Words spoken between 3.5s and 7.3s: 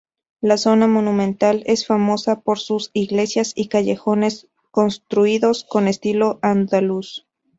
y callejones construidos con estilo andaluz.